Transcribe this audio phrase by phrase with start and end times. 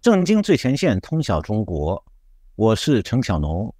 [0.00, 2.02] 正经最前线，通晓中国，
[2.54, 3.74] 我是陈小农，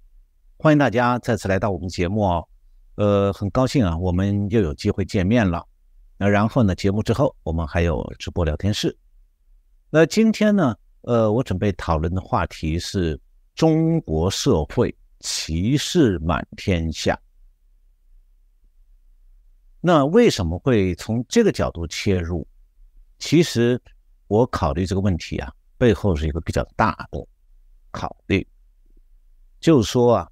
[0.57, 2.47] 欢迎大家再次来到我们节目哦。
[2.93, 5.65] 呃，很高兴啊，我们又有机会见面了。
[6.19, 8.95] 那然后呢，节目之后我们还有直播聊天室。
[9.89, 13.19] 那今天呢，呃，我准备讨论的话题是
[13.55, 17.19] 中国社会歧视满天下。
[19.79, 22.47] 那为什么会从这个角度切入？
[23.17, 23.81] 其实
[24.27, 25.51] 我考虑这个问题啊。
[25.81, 27.27] 背后是一个比较大的
[27.89, 28.47] 考虑，
[29.59, 30.31] 就是说啊，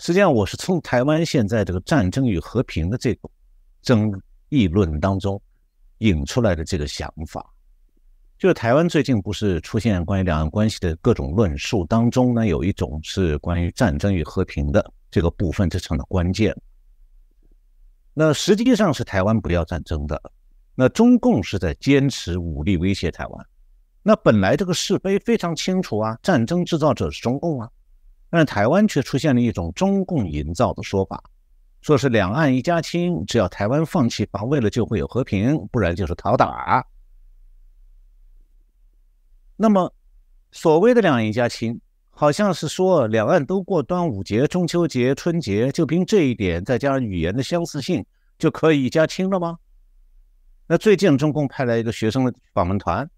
[0.00, 3.30] 实际上我是从台湾现在这个战争与和平的这个
[3.80, 4.12] 争
[4.48, 5.40] 议论当中
[5.98, 7.48] 引出来的这个想法，
[8.36, 16.52] 就是台湾最近不是出现关于两岸关系的各种论述当中呢，有一种是关于战争与和平的这个部分，这成了关键。
[18.14, 20.20] 那实际上是台湾不要战争的，
[20.74, 23.46] 那中共是在坚持武力威胁台湾。
[24.04, 27.70] 那本来这个是非非常清楚啊，战争制造者是中共啊，
[28.30, 31.22] 但是台湾却出现了一种中共营造的说法，
[31.80, 36.84] 说是两岸一家亲，只要台湾放弃防卫了就会有和平，不然就是讨打。
[39.56, 39.94] 那么
[40.50, 41.80] 所谓的两岸一家亲，
[42.10, 48.04] 好像是说两岸都过端午节、中秋节、春节，就凭这一点再加上语言的相似性，
[48.36, 49.58] 就可以一家亲了吗？
[50.66, 53.08] 那最近中共派来一个学生的访问团。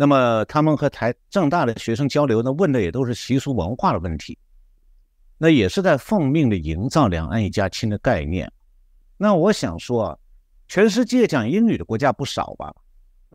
[0.00, 4.38] 那么他们和台正大的学生交流呢，问的也都是习俗文化的问题，
[5.36, 8.50] 那也是在奉命的营造两岸一家亲的概念。
[9.18, 10.18] 那我想说啊，
[10.68, 12.74] 全世界讲英语的国家不少吧？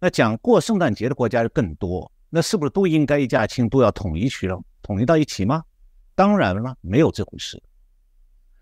[0.01, 5.63] 那讲过圣诞节的国家就更多，那是不是都应该一家亲，都要统一去了，统一到一起吗？
[6.15, 7.61] 当然了，没有这回事。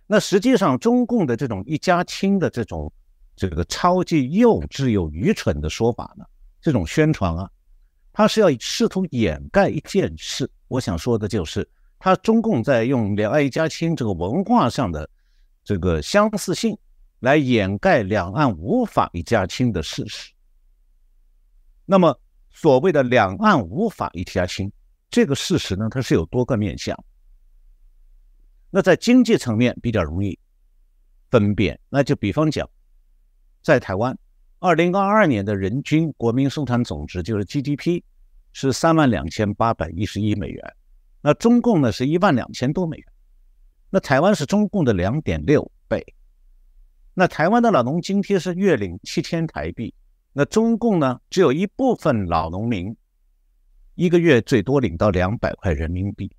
[0.08, 2.92] 那实际上中共的这种一家亲的这种
[3.34, 6.26] 这个超级幼稚又愚蠢的说法呢，
[6.60, 7.50] 这种宣传啊。
[8.14, 15.10] 他是要试图掩盖一件事，我想说的就是，他中共在用两岸一家亲这个文化上的
[15.64, 16.78] 这个相似性，
[17.22, 20.32] 来掩盖两岸无法一家亲的事实。
[21.86, 22.18] 那么，
[22.52, 24.72] 所谓的两岸无法一家亲
[25.10, 26.96] 这个事实呢，它是有多个面向。
[28.70, 30.38] 那在经济层面比较容易
[31.32, 32.70] 分辨，那就比方讲，
[33.64, 34.16] 在台湾。
[34.64, 38.02] 二零二二年的人均国民生产总值就是 GDP
[38.54, 40.74] 是三万两千八百一十一美元，
[41.22, 43.06] 那中共呢是一万两千多美元，
[43.90, 46.02] 那台湾是中共的两点六倍，
[47.14, 49.94] 那台湾的老农津贴是月领七千台币，
[50.32, 52.96] 那中共呢只有一部分老农民
[53.96, 56.34] 一个月最多领到两百块人民币，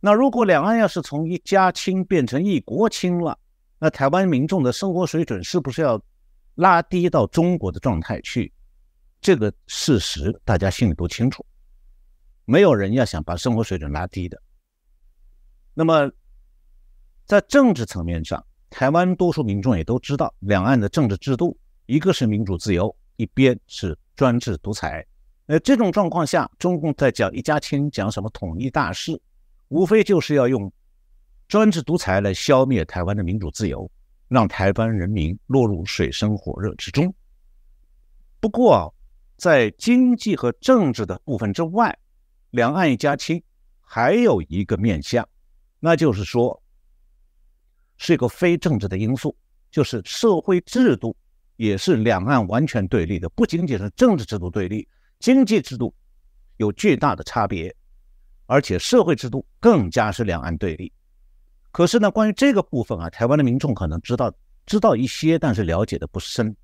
[0.00, 3.38] 那如果两岸要是从一家亲变成一国亲了，
[3.78, 6.02] 那台湾民众的生活水准是不是要？
[6.60, 8.52] 拉低到中国的状态去，
[9.18, 11.44] 这个事实大家心里都清楚，
[12.44, 14.40] 没有人要想把生活水准拉低的。
[15.72, 16.12] 那么，
[17.24, 25.06] 在政治层面上，台湾多数民众也都知道，两岸的政治制度，一个是民主自由，一边是专制独裁。
[25.46, 29.18] 那这种状况下，中共在讲一家亲，讲什么统一大事，
[29.68, 30.70] 无非就是要用
[31.48, 33.90] 专制独裁来消灭台湾的民主自由。
[34.30, 37.12] 让台湾人民落入水深火热之中。
[38.38, 38.94] 不过，
[39.36, 41.98] 在经济和政治的部分之外，
[42.50, 43.42] 两岸一家亲
[43.80, 45.28] 还有一个面向，
[45.80, 46.62] 那就是说，
[47.96, 49.36] 是一个非政治的因素，
[49.68, 51.16] 就是社会制度
[51.56, 55.92] 也是两岸完全对立的，不仅仅是政治制度对立，经济制度
[56.58, 57.74] 有巨大的差别，
[58.46, 60.92] 而且社会制度更加是两岸对立。
[61.72, 64.32] 可是呢，关于这个部分啊，台湾的民众可能知道
[64.66, 66.54] 知道一些，但是了解的不深。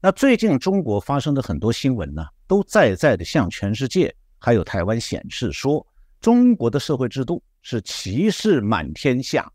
[0.00, 5.86] 那最近中国发生的很多新闻呢，都在在的向全世界还有台湾显示说，
[6.20, 9.50] 中国的社会制度是歧视满天下。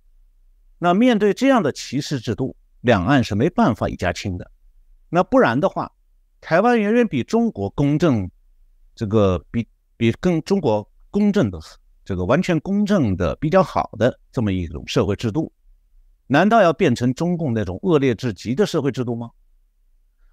[0.77, 4.51] 那面对这样的歧视制度，两岸是没办法一家亲的。
[5.09, 5.91] 那不然的话，
[6.41, 8.29] 台湾远远比中国公正，
[8.95, 11.59] 这个比比跟中国公正的。
[12.05, 15.51] 这个完全公正的、比较好的这么一种社会制度，
[16.27, 19.31] 难道要变成中共那种恶劣至极的社会制度吗？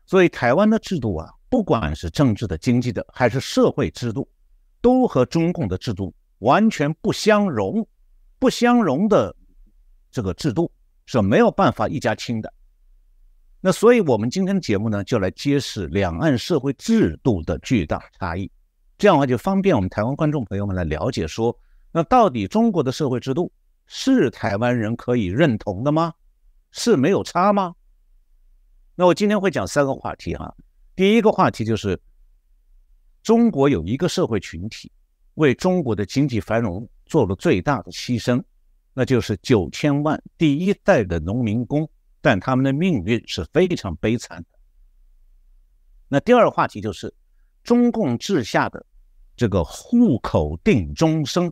[0.06, 4.28] 所以，台湾的制度啊，不管是政治的、经济的，还是社会制度，
[4.80, 7.86] 都和中共的制度完全不相容。
[8.40, 9.36] 不相容的
[10.10, 10.72] 这个制度
[11.06, 12.52] 是没有办法一家亲的。
[13.60, 18.50] 那所以，我们今天的节目呢，就来揭示两岸社会制度的巨大差异。
[19.00, 21.58] 这样的话就方便我们台湾观众朋友们来了解，说
[21.90, 23.50] 那到底中国的社会制度
[23.86, 26.12] 是台湾人可以认同的吗？
[26.70, 27.74] 是没有差吗？
[28.94, 30.54] 那我今天会讲三个话题哈。
[30.94, 31.98] 第一个话题就是
[33.22, 34.92] 中国有一个社会群体
[35.36, 38.42] 为中国的经济繁荣做了最大的牺牲，
[38.92, 41.88] 那就是九千万第一代的农民工，
[42.20, 44.58] 但他们的命运是非常悲惨的。
[46.06, 47.14] 那第二个话题就是
[47.64, 48.84] 中共治下的
[49.40, 51.50] 这个户口定终生，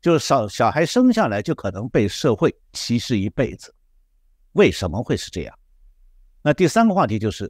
[0.00, 3.72] 就是小小孩生下来就可能被社会歧视一辈子，
[4.54, 5.56] 为什么会是这样？
[6.42, 7.48] 那第三个话题就是，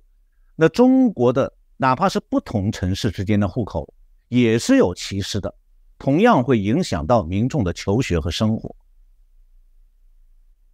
[0.57, 3.95] 那中国的哪怕是不同城市之间的户口
[4.29, 5.55] 也是有歧视的，
[5.97, 8.77] 同样会影响到民众的求学和生活。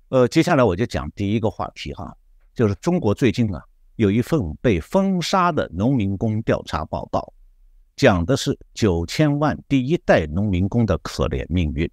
[0.08, 2.12] 呃，接下来我就讲第一个话题哈，
[2.52, 3.62] 就是中国最近啊
[3.94, 7.32] 有一份被封杀的农民工调查报告，
[7.96, 11.90] 讲的是九千万第一代农民工的可怜命运。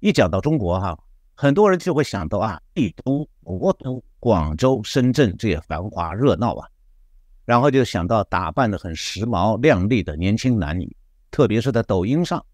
[0.00, 0.98] 一讲到中国哈。
[1.36, 6.68] 很多人就会想到啊，帝都、魔都、广州、深圳这些繁华热闹啊，
[7.44, 10.96] 然后就想到打扮的很时髦靓丽的年轻男女，
[11.32, 12.46] 特别是在抖音上，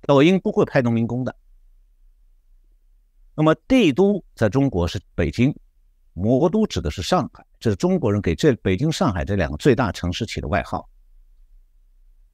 [0.00, 1.36] 抖音不会拍农民工的。
[3.34, 5.54] 那么帝都在中国是北京，
[6.14, 10.88] 魔都指的是上海，这是中国人给这北京、上海这两个最大城市起的外号。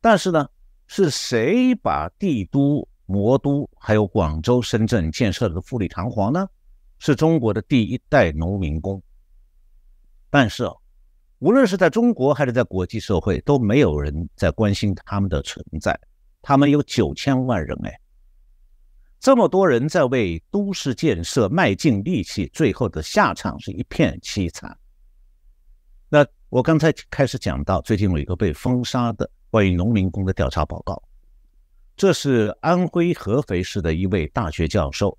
[0.01, 0.49] 但是呢，
[0.87, 2.87] 是谁把帝都？
[3.05, 6.47] 魔都还有广州、深圳建设的富丽堂皇呢，
[6.99, 9.03] 是中国的第一代农民工。
[10.31, 10.67] 但是，
[11.41, 15.99] 无论是在中国还是在国际社会，都没有人在关心他们的存在。
[16.41, 18.01] 他们有九千万人，哎，
[19.21, 24.75] 这么多人在为都市建设卖尽力气，最后的下场是一片凄惨。
[26.53, 31.03] 我刚才开始讲到，最近有一个被封杀的关于农民工的调查报告。
[31.97, 35.17] 这是安徽合肥市的一位大学教授，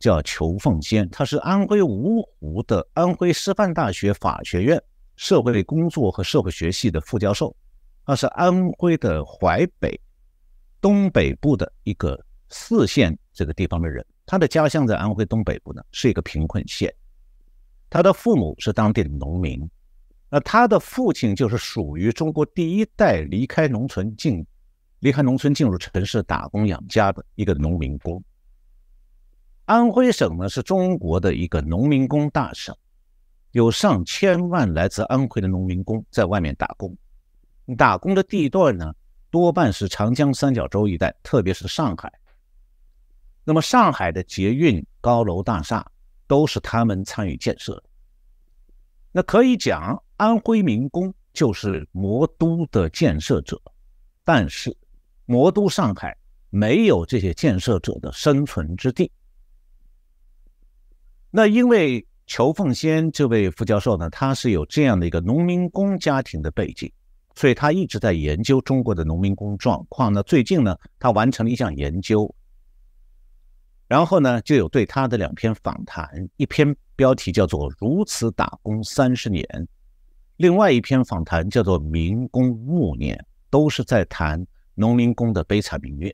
[0.00, 4.82] 叫裘凤仙，他是安徽芜湖的安徽师范大学法学院
[5.14, 7.54] 社会工作和社会学系的副教授。
[8.04, 9.96] 他是安徽的淮北
[10.80, 16.92] 东北部的一个四县这个地方的人，他的家乡在安徽东北部呢，是一个贫困县。
[17.88, 19.70] 他的父母是当地的农民，
[20.30, 24.44] 那他的父亲就是属于中国第一代离开农村进。
[25.00, 28.24] 离开农村进入城市打工养家的一个农民工。
[29.66, 32.74] 安徽省呢是中国的一个农民工大省，
[33.50, 36.96] 有上千万来自安徽的农民工在外面打工。
[37.76, 38.94] 打工的地段呢
[39.30, 42.10] 多半是长江三角洲一带，特别是上海。
[43.44, 45.86] 那么上海的捷运、高楼大厦
[46.26, 47.82] 都是他们参与建设。
[49.12, 53.60] 那可以讲，安徽民工就是魔都的建设者，
[54.24, 54.76] 但是。
[55.26, 56.14] 魔都上海
[56.50, 59.10] 没有这些建设者的生存之地。
[61.30, 66.92] 那因为裘凤仙这位副教授呢，他是有这样的一个农民工家庭的背景，
[67.34, 70.12] 所以他一直在研究中国的农民工状况。
[70.12, 72.34] 那最近呢，他完成了一项研究，
[73.88, 79.42] 然后呢，就有对他的两篇访谈，一篇标题叫做《如此打工三十年》，
[80.36, 83.16] 另外一篇访谈叫做《民工暮年》，
[83.50, 84.46] 都是在谈。
[84.76, 86.12] 农民工的悲惨命运。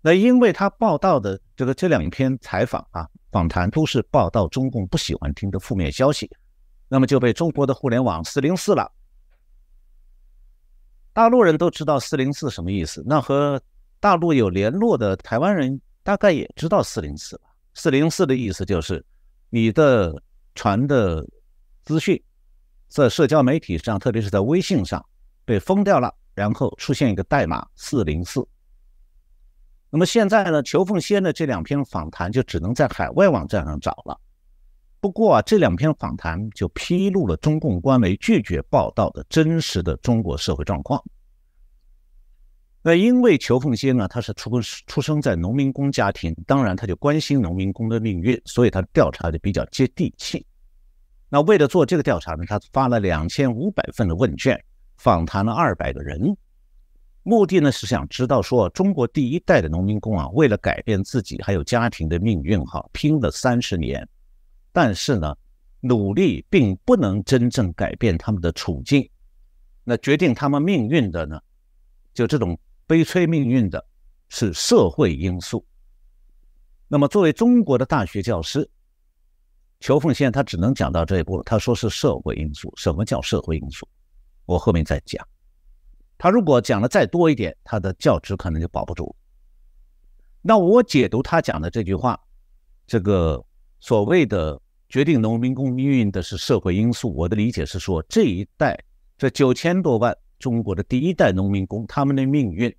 [0.00, 6.28] 那因为他报道的这个这两篇采访啊访谈都是报道中共不喜欢听的负面消息，
[6.88, 8.90] 那么就被中国的互联网四零四了。
[11.12, 13.62] 大陆人都知道四零四什么意思，那和
[14.00, 17.50] 大陆有联络的台湾人大概也知道四零四吧？
[17.74, 19.04] 四零四的意思就是
[19.48, 20.20] 你的
[20.56, 21.24] 传的
[21.84, 22.20] 资讯
[23.02, 25.04] 在社交媒体上，特别是在微信上
[25.44, 26.14] 被封掉了。
[26.34, 28.46] 然后出现一个代码四零四。
[29.88, 34.20] 那么现在呢，裘凤仙的这两篇访谈就只能在海外网站上找了。
[35.00, 41.02] 不过啊，这两篇访谈就披露了中共官媒拒绝报道的真实的中国社会状况。
[42.82, 50.44] 那因为裘凤仙呢，他是出出生在农民工家庭，当然他就关心农民工的命运，所以他调查的比较接地气。
[51.28, 54.62] 那为了做这个调查呢，他发了两千五百份的问卷。
[54.98, 56.34] 访谈了二百个人，
[57.22, 64.08] 目的呢是想知道说中国第一代的农民工啊，为了改变自己还有家庭的命运哈，拼了三十年，
[64.72, 65.36] 但是呢，
[65.80, 69.06] 努力并不能真正改变他们的处境。
[69.84, 71.38] 那决定他们命运的呢，
[72.14, 73.84] 就这种悲催命运的
[74.30, 75.62] 是社会因素。
[76.88, 78.66] 那么作为中国的大学教师，
[79.80, 81.42] 裘凤仙他只能讲到这一步了。
[81.44, 82.72] 他说是社会因素。
[82.76, 83.86] 什么叫社会因素？
[84.44, 85.26] 我后面再讲，
[86.16, 89.14] 他如果讲的再多一点，他的教职可能就保不住。
[90.40, 92.18] 那我解读他讲的这句话，
[92.86, 93.44] 这个
[93.80, 98.78] 所谓的决定农民工命运的是社会因素，我的理解是说，这一代
[99.18, 102.72] 这九千多万中国的第一代农民工，他们的命运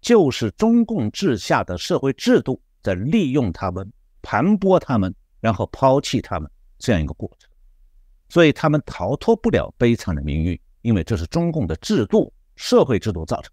[0.00, 7.50] 就是中共治下的社会制度在利用他们、盘剥他们，然后抛弃他们这样一个过程。
[8.30, 13.52] 所以他们逃脱不了悲惨的命运，因为这是中共的制度、社会制度造成。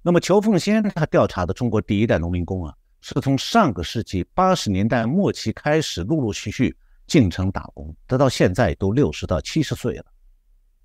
[0.00, 6.74] 那么，裘凤仙他调查的中国第一代农民工啊，是从上个世纪八十年代末期开始，陆陆续续
[7.06, 10.06] 进城打工，得到现在都六十到七十岁了。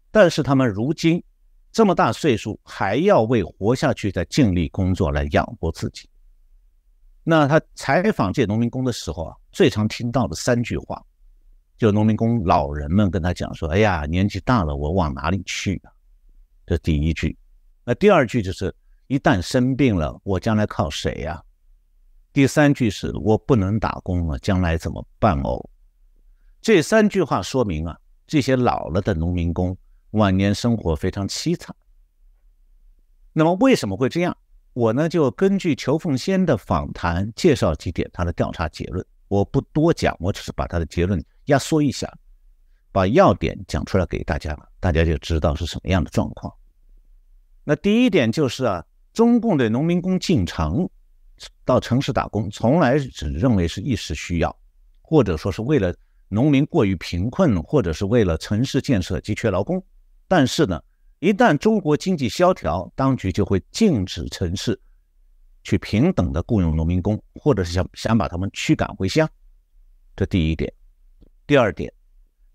[0.09, 1.23] 但是他们如今
[1.71, 6.09] 这么大岁数，还要为活下去在尽力工作来养活自己。
[7.23, 11.03] 那他采访这些农民工的时候啊，最常听到的三句话，
[11.77, 15.91] 就农民工老人们跟他讲说：“哎呀，年纪大了，我往哪里去啊？”
[16.67, 17.37] 这第一句。
[17.83, 18.73] 那第二句就是。
[19.07, 21.43] 一旦生病了，我将来靠谁呀？
[22.31, 25.69] 第三句是我不能打工了，将来怎么办哦？
[26.61, 29.77] 这三句话说明啊，这些老了的农民工
[30.11, 31.75] 晚年生活非常凄惨。
[33.33, 34.37] 那么为什么会这样？
[34.73, 42.11] 我呢就根据裘凤仙的访谈介绍几点他的调查结论，我不多讲，我只是把他的结论压缩一下，
[42.91, 46.53] 把要点讲出来给大家，大家就知道是什么样的状况。
[47.63, 48.85] 那第一点就是啊。
[49.13, 50.89] 中共对农民工进城
[51.65, 54.57] 到城市打工，从来只认为是一时需要，
[55.01, 55.93] 或者说是为了
[56.29, 59.83] 农民过于贫困，或者是为了城市建设急缺劳工。
[60.29, 60.81] 但是呢，
[61.21, 64.79] 一旦中国经济萧条，当局就会禁止城市
[65.63, 69.29] 去平等的雇佣农民工，或者是想想把他们驱赶回乡。
[70.15, 70.73] 这第一点。
[71.45, 71.93] 第二点，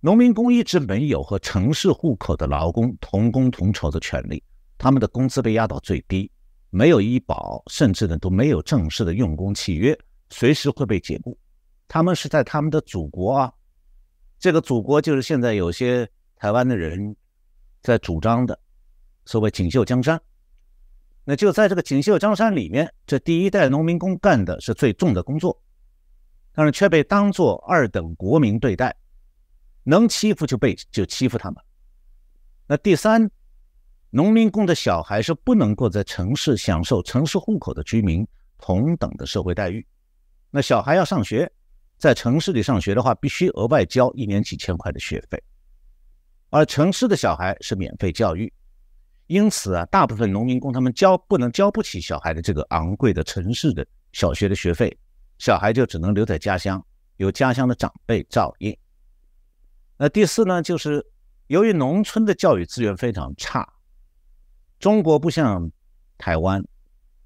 [0.00, 4.42] 农民工一直没有和城市户口的劳工同工同酬的权利，
[4.76, 6.28] 他们的工资被压到最低。
[6.70, 9.96] 没有医保，甚至呢都没有正式的用工契约，
[10.30, 11.38] 随时会被解雇。
[11.86, 13.52] 他们是在他们的祖国啊，
[14.40, 17.14] 这个祖国就是现在有些台湾的人
[17.86, 18.58] 在主张的
[19.24, 20.20] 所谓锦绣江山。
[21.24, 25.62] 那就在这个锦绣江山里面，这第一代农民工干的是最重的工作，
[26.52, 28.94] 但是却被当作二等国民对待，
[29.84, 31.62] 能欺负就被就欺负他们。
[32.66, 33.30] 那第三。
[34.10, 38.26] 农民工的小孩是不能够在城市享受城市户口的居民
[38.56, 39.84] 同等的社会待遇。
[40.50, 41.50] 那小孩要上学，
[41.98, 45.42] 在城市里上学的话，必须额外交一年几千块的学费，
[46.50, 48.52] 而城市的小孩是免费教育。
[49.26, 54.96] 因此啊，大部分农民工他们交不能交不起小孩的这个昂贵的城市的小学的学费，
[55.38, 56.80] 小孩就只能留在家乡，
[57.16, 58.76] 由家乡的长辈照应。
[59.96, 61.04] 那第四呢，就是
[61.48, 63.68] 由于农村的教育资源非常差。
[64.78, 65.68] 中国不像
[66.18, 66.62] 台湾，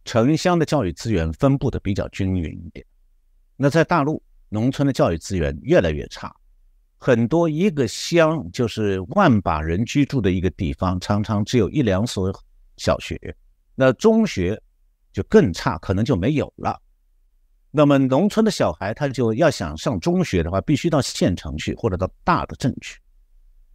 [0.04, 2.86] 城乡的教育资源分布的比较均匀一点。
[3.56, 6.34] 那在大陆，农村的教育资源越来越差，
[7.02, 12.30] 很多一个乡就是万把人居住的一个地方，常常只有一两所
[12.76, 13.18] 小学，
[13.74, 14.60] 那中学
[15.10, 16.78] 就更差，可能就没有了。
[17.70, 23.00] 那么农村的小孩，他就要想上中学的话，必须到县城去，或者到大的镇去，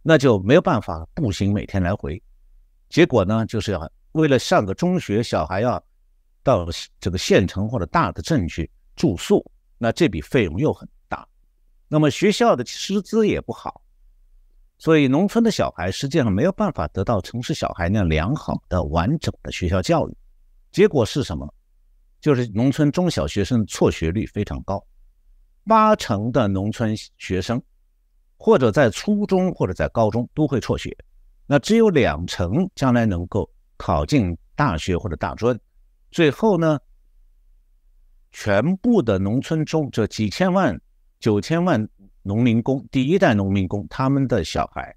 [0.02, 2.22] 那就没有办法步行每天来回。
[2.88, 5.84] 结果呢，就是要为了上个中学，小孩要
[6.44, 6.64] 到
[7.00, 9.44] 这个县城或者大的镇去住宿，
[9.78, 10.88] 那这笔费用又很。
[11.88, 13.80] 那么学校的师资也不好，
[14.78, 20.16] 所以农村的小孩实际上没有办法得到城市小孩那样良好的完整的学校教育。
[20.72, 21.52] 结果是什么？
[22.20, 24.84] 就是农村中小学生辍学率非常高，
[25.64, 27.62] 八成的农村学生
[28.36, 30.96] 或者在初中或者在高中都会辍学。
[31.46, 35.56] 那只有两成将来能够考进大学或者大专，
[36.10, 36.80] 最后呢，
[38.32, 40.80] 全部的农村中这几千万、
[41.18, 41.88] 九千万
[42.22, 44.94] 农民工，第一代农民工，他们的小孩，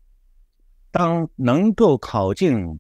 [0.92, 2.80] 当能够考进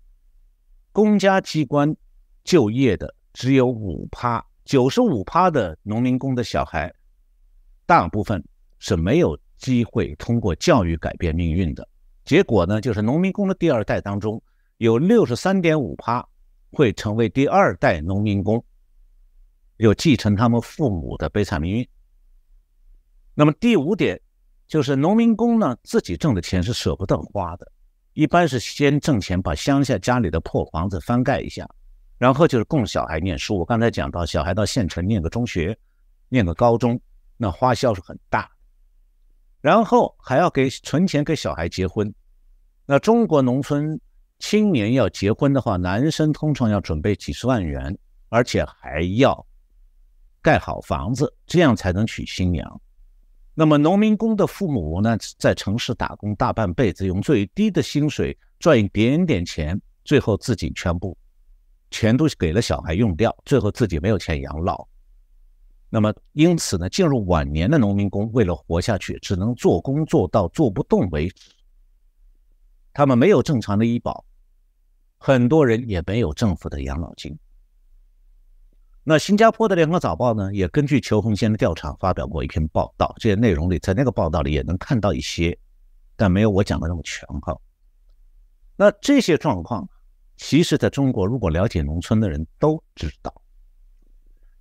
[0.91, 1.95] 公家机关
[2.43, 6.93] 就业的只有五趴，九十五趴的农民工的小孩，
[7.85, 8.43] 大部分
[8.79, 11.87] 是没有机会通过教育改变命运的。
[12.25, 14.41] 结果呢，就是农民工的第二代当中，
[14.77, 16.27] 有六十三点五趴
[16.71, 18.63] 会成为第二代农民工，
[19.77, 21.87] 又继承他们父母的悲惨命运。
[23.39, 24.19] 那么第五点
[24.67, 27.71] 就是农民工呢，自己挣的钱是舍不得花的，
[28.11, 31.65] 一般是先挣钱把乡下家里的破房子翻盖一下，
[32.17, 33.57] 然后就是供小孩念书。
[33.57, 35.79] 我刚才讲到，小孩到县城念个中学，
[36.27, 36.99] 念个高中，
[37.37, 38.51] 那花销是很大，
[39.61, 42.13] 然后还要给存钱给小孩结婚。
[42.85, 43.97] 那中国农村
[44.39, 49.47] 青年要结婚的话，男生通常要准备几十万元，而且还要
[50.41, 52.81] 盖好房子，这样才能娶新娘。
[53.59, 61.17] 那么农民工的父母呢，在城市打工大半辈子，用最低的薪水赚一点点钱，最后自己全部
[61.91, 64.87] 全都给了小孩用掉，最后自己没有钱养老。
[65.89, 71.51] 那么因此呢，进入晚年的农民工为了活下去，只能做工做到做不动为止。
[72.93, 74.23] 他们没有正常的医保，
[75.17, 77.37] 很多人也没有政府的养老金。
[79.09, 85.57] 那新加坡的联合早报呢，也根据裘红先的调查发表过一篇报道，这些内容里在那个报道里也能看到一些，
[86.15, 87.59] 但没有我讲的那么全哈。
[88.75, 89.89] 那这些状况，
[90.37, 93.33] 其实在中国，如果了解农村的人都知道，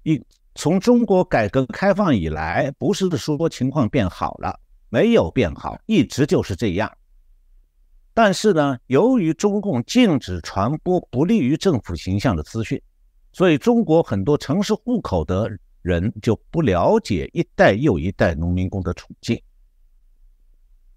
[0.02, 0.19] 一
[0.55, 6.90] 从中国改革开放以来，不是说情况变好了，没有变好，一直就是这样。
[8.14, 12.81] 但是呢，由于中共禁止传播不利于政府形象的资讯，
[13.38, 15.49] 所以中国很多城市户口的
[15.83, 19.40] 人就不了解一代又一代农民工的处境。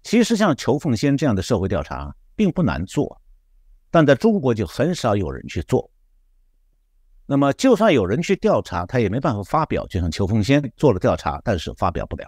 [0.02, 3.22] 其实像裘凤仙这样的社会调查并不难做，
[3.92, 5.88] 但在中国就很少有人去做。
[7.26, 9.86] 那么就算有人去调查，他也没办法发表。
[9.86, 12.26] 就像裘凤仙做了调查，但是发表不了。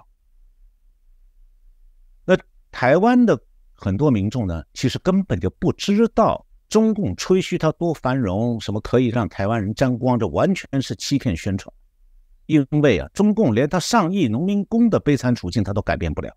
[2.24, 2.38] 那
[2.70, 3.36] 台湾的。
[3.76, 11.72] 很多民众呢，其实根本就不知道中共吹嘘它多繁荣，什么可以让台湾人沾光，这完全是欺骗宣传。
[12.46, 16.36] 因为啊，中共连他上亿农民工的悲惨处境他都改变不了，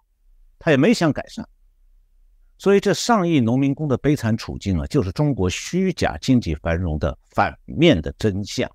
[0.58, 1.48] 他也没想改善。
[2.58, 8.72] 所以这上亿农民工的悲惨处境啊，就是中国虚假经济繁荣的反面的真相。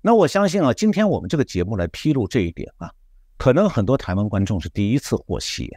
[0.00, 2.92] 那我相信啊，今天我们这个节目来披露这一点啊，
[3.38, 5.74] 可能很多台湾观众是第一次获悉。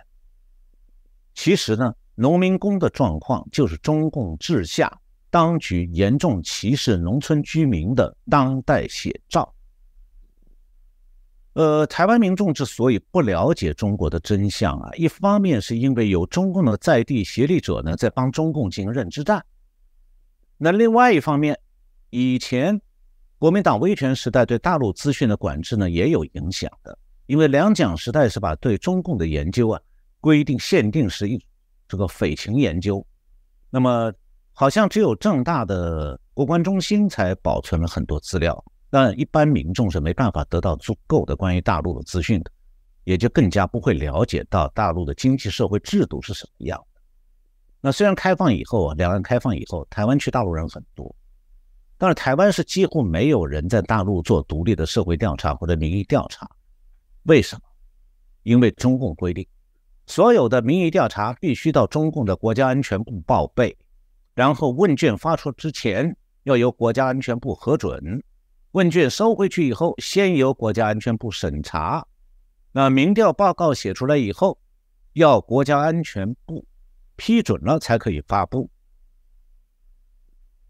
[1.34, 4.96] 其实呢，农民工的状况就是中共治下
[5.32, 9.52] 当局严重歧视农村居民的当代写照。
[11.54, 19.44] 呃，台湾民众之所以不了解中国的真相啊，一方面是因为有中共的在地协力者呢在帮中共进行认知战，
[20.60, 21.60] 那另外一方面，
[22.12, 22.80] 以前
[23.40, 29.82] 国民党威权时代对大陆资讯的管制呢也有影响的，因为两蒋时代是把对中共的研究啊。
[30.20, 31.44] 规定限定是一
[31.92, 33.06] 这个匪情研究，
[33.70, 34.14] 那么
[34.54, 42.52] 好像只有正大的国关中心才保存了很多资料，但一般民众是没办法得到足够的关于大陆的资讯的，
[43.04, 47.02] 也就更加不会了解到大陆的经济社会制度是什么样的。
[47.82, 51.14] 那虽然开放以后啊，两岸开放以后，台湾去大陆人很多，
[51.98, 56.50] 但是台湾是几乎没有人在大陆做独立的社会调查或者民意调查，
[57.24, 57.62] 为什么？
[58.44, 59.46] 因为中共规定。
[60.08, 63.78] 所有的民意调查必须到中共的国家安全部报备，
[64.34, 68.22] 然后问卷发出之前要由国家安全部核准，
[68.72, 72.06] 问卷收回去以后先由国家安全部审查，
[72.72, 74.58] 那民调报告写出来以后
[75.14, 76.66] 要国家安全部
[77.16, 78.70] 批准了才可以发布。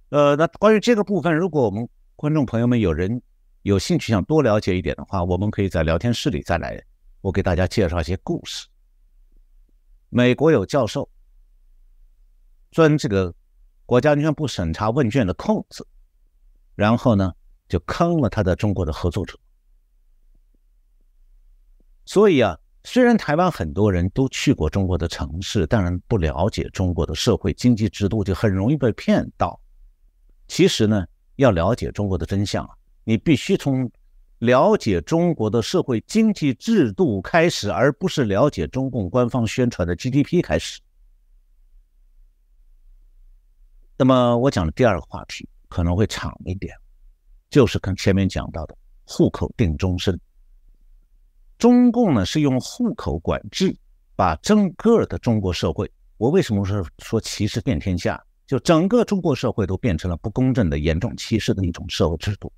[0.10, 3.22] 呃，那关于这个部分，如果我们观众朋友们有人
[3.62, 6.80] 有兴趣想多了解一点的话，我们可以在聊天室里再来，
[7.22, 8.68] 我给大家介绍一些故事。
[10.14, 11.10] 美国有教授
[12.70, 13.34] 钻这个
[13.86, 15.88] 国家安全部审查问卷的空子，
[16.76, 17.32] 然后呢
[17.70, 19.40] 就坑了他的中国的合作者。
[22.06, 29.62] 所以啊，虽然台湾很多人都去过中国的城市，当然不了解中国的社会经济制度，就很容易被骗到。
[30.50, 33.90] 其实呢，要了解中国的真相啊，你必须从。
[34.42, 40.82] 了解中国的社会经济制度开始，而不是了解中共官方宣传的 GDP 开始。
[44.00, 46.76] 那么我讲的第二个话题可能会长一点，
[47.52, 48.76] 就是跟前面讲到的
[49.06, 50.20] 户口定终身。
[51.60, 53.78] 中共呢是用户口管制，
[54.16, 58.20] 把整个的中国社会，我为什么说说歧视遍天下？
[58.48, 62.52] 就整个中国社会都变成了不公正的、严重歧视的一种社会制度。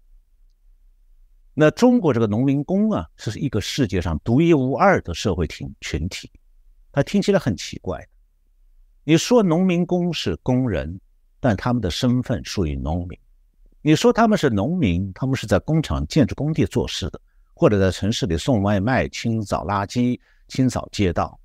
[1.56, 6.32] 那中国这个农民工啊，是一个世界上独一无二的社会群群体，
[6.92, 8.04] 他听起来很奇怪。
[9.04, 11.00] 你说农民工是工人，
[11.40, 13.20] 但他们的身份属于农民；
[13.82, 17.22] 你说他们是农民，他们是在工厂、建筑工地做事的，
[17.54, 21.40] 或者在城市里送外卖、清扫垃圾、清扫街道。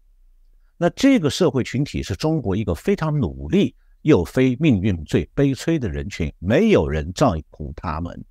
[0.79, 8.25] 那这个社会群体是中国一个非常努力又非命运最悲催的人群，没有人照顾他们。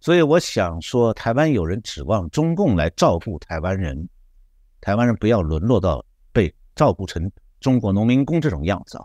[0.00, 4.08] 所以我想说，台湾有人指望中共来照顾台湾人，
[4.80, 9.04] 台湾人不要沦落到被照顾成中国农民工这种样子啊！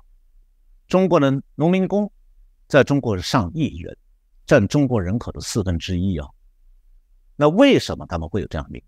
[0.87, 2.11] 中国的农民工
[2.67, 3.97] 在中国是上亿人，
[4.45, 6.27] 占中国人口的四分之一啊。
[7.35, 8.83] 那为什么他们会有这样的命？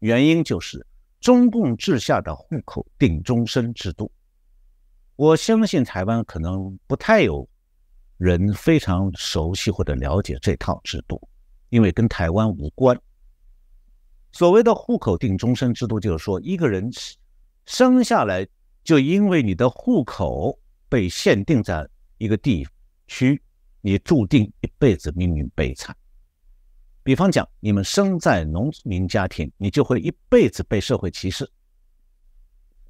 [0.00, 0.86] 原因就是
[1.20, 4.12] 中共治下的户口定终身制度。
[5.16, 7.48] 我相信台湾可能不太有
[8.22, 11.20] 人非常熟悉或者了解这套制度，
[11.70, 12.96] 因为跟台湾无关。
[14.30, 16.88] 所谓的户口定终身制度，就是说一个人
[17.66, 18.46] 生下来
[18.84, 20.56] 就因为你的户口
[20.88, 21.84] 被限定在
[22.18, 22.64] 一个地
[23.08, 23.42] 区，
[23.80, 25.94] 你注定一辈子命运悲惨。
[27.02, 31.50] 比方讲，你们生在农民家庭，你就会一辈子被社会歧视。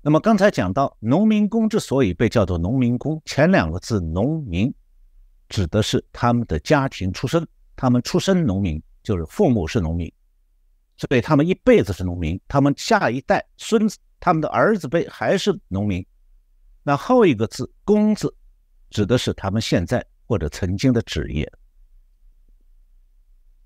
[0.03, 4.71] 那么刚才讲到，农民工之所以被叫做农民工，前两个字“农民”
[5.53, 10.11] 指的是他们的家庭出身，他们出身农民，就是父母是农民，
[10.97, 16.05] 所以他们一辈子是农民，他们下一代孙子、他们的儿子辈还是农民。
[16.83, 18.35] 那后一个字“工”字，
[18.89, 21.47] 指的是他们现在或者曾经的职业。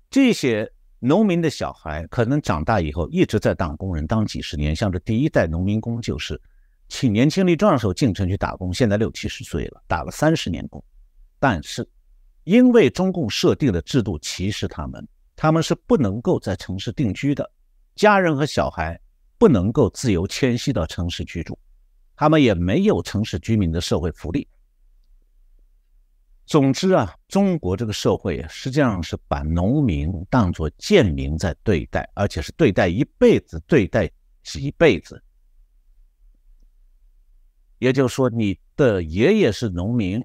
[0.09, 0.69] 这些
[0.99, 4.75] 农民的小孩可能长大以后一直在当工人，当几十年。
[4.75, 6.37] 像这第一代农民工就是，
[6.89, 10.83] 请年轻力壮的时候进城去打工，现在六七十岁了，打了三十年工。
[11.39, 11.87] 但是，
[12.43, 17.51] 因为中共设定的制度歧视他们，他们是不能够在城市定居的，
[17.95, 18.99] 家人和小孩
[19.37, 21.57] 不能够自由迁徙到城市居住，
[22.15, 24.47] 他们也没有城市居民的社会福利。
[26.45, 34.09] 总之啊，中国这个社会实际上是把农民当作贱民在对待，而且是对待一辈子，对待
[34.43, 35.21] 几辈子。
[37.79, 40.23] 也就是说，你的爷爷是农民，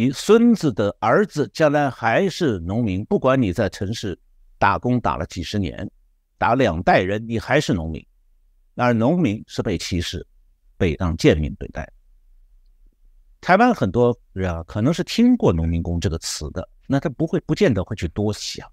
[0.00, 4.18] 你孙子的儿子将来还是农民，不管你在城市
[4.56, 5.90] 打工打了几十年，
[6.38, 8.02] 打两代人，你还是农民。
[8.76, 10.26] 而农民是被歧视，
[10.78, 11.86] 被当贱民对待。
[13.42, 18.66] 台湾很多人啊，可能是听过“农民工”这个词的，那他不会，不见得会去多想。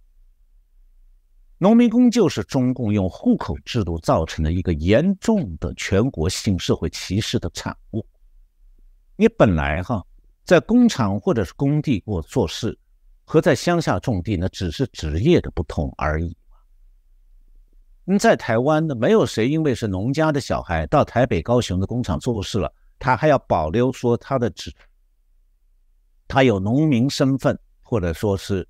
[1.57, 8.07] 农民工就是中共用户口制度造成的一个严重的全国性社会歧视的产物。
[9.17, 10.01] 你本来哈
[10.47, 12.79] 在工厂或者是工地过做事，
[13.25, 16.35] 和在乡下种地那只是职业的不同而已。
[18.05, 22.73] 你在台湾呢，没有谁因为是农家的小孩到台北、高雄的工厂做事了。
[22.97, 24.73] 他还要保留说他的职，
[26.29, 28.65] 他有农民身份，或者说是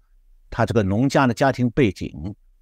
[0.50, 2.12] 他这个农家的家庭背景，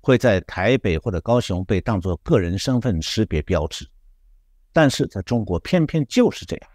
[0.01, 3.89] 会在台北或者高雄被当作个人身份识别标志。
[4.73, 6.69] 但是在中国偏偏就是这样，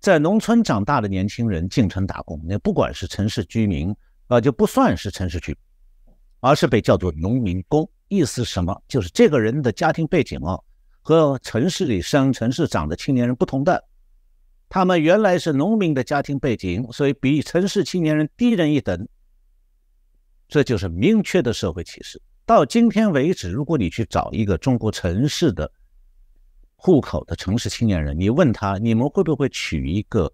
[0.00, 3.94] 在农村长大的年轻人进城打工，那不管是城市居民
[4.28, 7.88] 啊，就不算是城市居民，而是被叫做农民工。
[8.08, 8.80] 意思什么？
[8.86, 10.58] 就是这个人的家庭背景啊。
[11.02, 13.84] 和城市里生、城市长的青年人不同的，
[14.68, 19.06] 他们原来是农民的家庭背景，所以比城市青年人低人一等。
[20.48, 22.20] 这就是明确的社会歧视。
[22.44, 25.70] 到今天为止，如果你去找一个中国城市的
[26.86, 30.32] 户口的城市青年人，你问他，你们会不会娶一个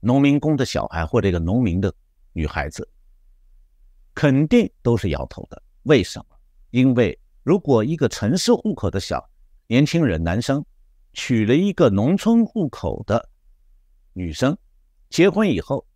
[0.00, 1.94] 农民工的小孩或者一个农民的
[2.32, 2.88] 女孩子？
[4.14, 5.62] 肯定都是摇头的。
[5.84, 6.36] 为什么？
[6.70, 9.24] 因为如果一个城市户口的小
[9.68, 10.64] 年轻人，男生
[11.12, 13.28] 娶了一个农村户口的
[14.14, 14.58] 女生，
[15.08, 15.86] 结婚以后，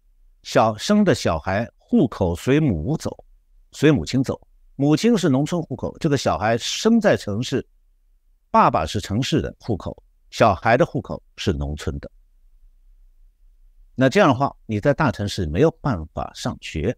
[0.44, 3.24] 小生的小孩户口随母走，
[3.72, 4.40] 随母亲走。
[4.76, 7.66] 母亲是农村户口，这个小孩生在城市，
[8.52, 12.10] 爸爸是城市的户口，小孩的户口是农村的。
[13.94, 16.94] 那这样的话，你在大城市没有办法上学，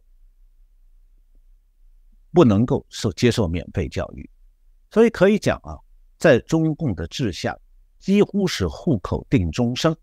[2.33, 4.29] 不能够受接受免费教育，
[4.91, 5.79] 所以可以讲啊。
[6.19, 7.57] 在中共的治下，
[8.01, 9.97] 几乎是户口定终生。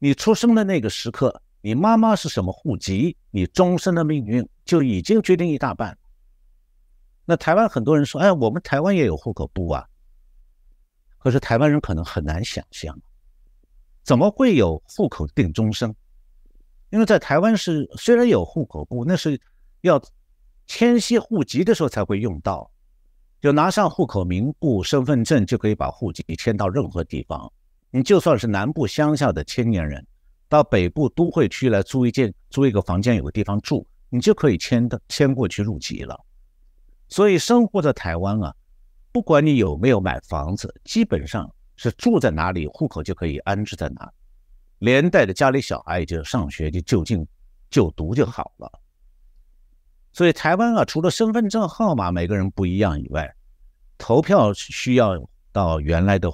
[0.00, 5.96] 你出生的那个时刻，你妈妈是什么户籍，你终身的命运就已经决定一大半。
[7.24, 9.86] 那台湾很多人说：“哎，我们台湾也有户口簿啊。”
[11.28, 12.98] 可是台湾人可能很难想象，
[14.02, 15.94] 怎么会有户口定终生？
[16.88, 19.38] 因为在台湾是虽然有户口簿，那是
[19.82, 20.02] 要
[20.66, 22.70] 迁徙户籍的时候才会用到。
[23.42, 27.52] 就拿上户口名簿、身份证，就可以把户籍迁到任何地方。
[27.90, 30.02] 你就算是南部乡下的青年人，
[30.48, 36.18] 到北部都会区来租一间、租一个房间，有个地方住，你就可以迁的迁过去入籍了。
[37.06, 38.54] 所以生活在台湾啊，
[39.18, 44.08] 不管你有没有买房子，基本上是住在哪里，户口就可以安置在哪，
[44.78, 47.26] 连带的家里小孩也就上学就就近
[47.68, 48.70] 就读就好了。
[50.12, 53.28] 所以台湾啊，除了身份证号码每个人不一样以外，
[53.98, 56.30] 投票需要到原来的，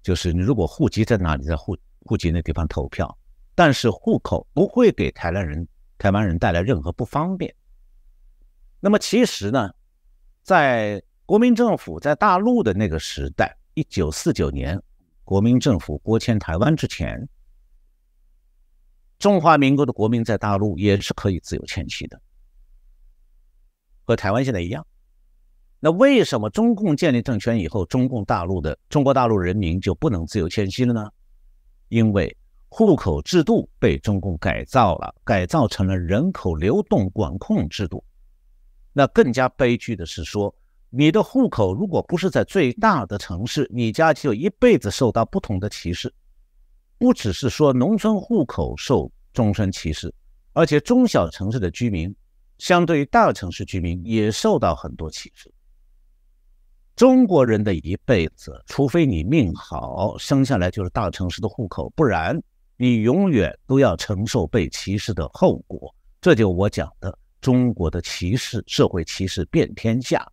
[0.00, 3.18] 就是你如果户籍在哪里，在户户籍那地方投票。
[3.56, 5.66] 但是户口不会给台湾人
[5.98, 7.52] 台湾人带来任何不方便。
[8.78, 9.72] 那么其实呢，
[10.44, 14.80] 在国民政府在大陆的那个时代，一九四九年
[15.24, 17.26] 国民政府拨迁台湾之前，
[19.18, 22.20] 中华民国的国民在大陆也是可以自由迁徙的，
[24.04, 24.84] 和台湾现在一样。
[25.78, 31.08] 那为什么中共建立政权以后，中共大陆的中国大陆人民就不能自由迁徙了呢？
[31.88, 32.36] 因为
[32.68, 38.04] 户口制度被中共改造了，改造成了人口流动管控制度。
[38.92, 40.54] 那更加悲剧的是说，
[40.94, 46.12] 你的户口如果不是在最大的城市，你家就一辈子受到不同的歧视。
[46.98, 50.14] 不只是说农村户口受终身歧视，
[50.52, 52.14] 而且中小城市的居民，
[52.58, 55.50] 相对于大城市居民也受到很多歧视。
[56.94, 62.38] 中国人的一辈子，除非你命好，生下来就是大城市的户口，不然
[62.76, 65.92] 你永远都要承受被歧视的后果。
[66.20, 70.30] 这就我讲的中国的歧视，社会歧视遍天下。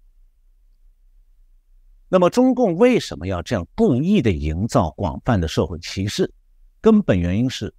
[2.12, 6.34] 那么，中共为什么要这样故意的营造广泛的社会歧视？
[6.82, 7.72] 根本原因是，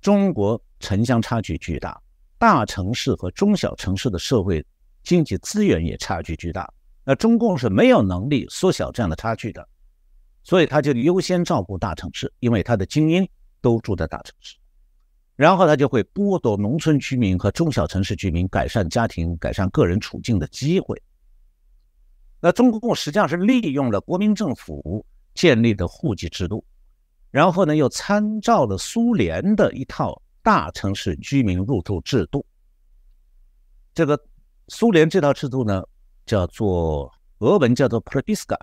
[0.00, 2.00] 中国城乡差距巨大，
[2.38, 4.64] 大城市和中小城市的社会
[5.02, 6.72] 经济资源也差距巨大。
[7.04, 9.68] 那中共是没有能力缩小这样的差距的，
[10.44, 13.28] 所以他就优先照顾大城市，因为他的精英
[13.60, 14.56] 都住在大城市，
[15.34, 21.02] 然后他就会剥夺农村居民和中小城市居民改善家庭、改善个人处境的机会。
[22.44, 25.02] 那中共实际上是利用了国民政府
[25.32, 26.62] 建立的户籍制度，
[27.30, 32.44] 然后呢又参照了苏联的一套大城市居民入住制度。
[33.94, 34.22] 这个
[34.68, 35.82] 苏联这套制度呢？
[36.26, 38.58] 叫做俄文叫做 Propiska，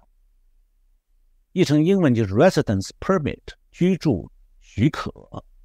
[1.51, 3.41] 译成英文就是 Residence Permit，
[3.71, 5.11] 居住许可。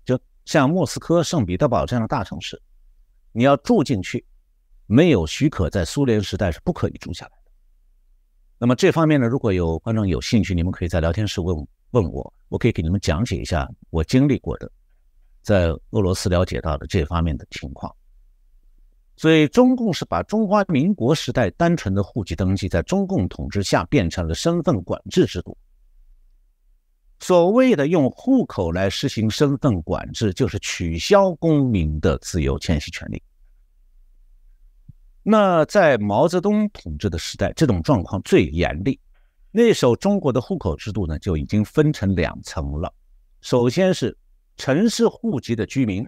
[0.07, 2.59] 就像莫斯科、圣彼得堡这样的大城市，
[3.33, 4.25] 你要住进去，
[4.87, 7.36] 没有许可，在苏联时代是不可以住下来。
[8.59, 14.71] 那么这方面呢，如果有观众有兴趣，你们可以在聊天室问问我，我可以给你们讲解一下我经历过的，
[15.43, 17.95] 在俄罗斯了解到的这方面的情况。
[19.19, 25.57] 所以，中共是把中华民国时代单纯的户籍登记，在中共统治下变成了身份管制制度。
[27.21, 33.23] 所谓的用户口来实行身份管制，就是取消公民的自由迁徙权利。
[35.29, 39.01] 那在毛泽东统治的时代，这种状况最严厉。
[39.51, 42.95] 那时候，中国的户口制度呢，就已经分成两层了。
[43.41, 44.17] 首先是
[44.57, 46.07] 城市户籍的居民。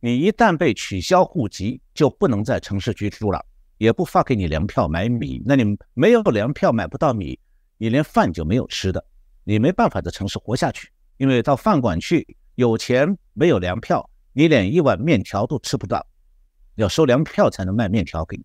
[0.00, 3.44] 你一旦被取消户籍，就不能在城市居住了，
[3.76, 5.42] 也不发给你粮票买米。
[5.44, 7.38] 那你没有粮票买不到米，
[7.76, 9.04] 你连饭就没有吃的，
[9.44, 10.90] 你没办法在城市活下去。
[11.18, 16.06] 因为到饭馆去，有钱没有粮票，你连一碗面条都吃不到，
[16.78, 18.44] 要收粮票才能卖面条给你。